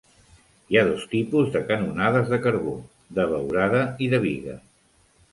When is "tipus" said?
1.09-1.51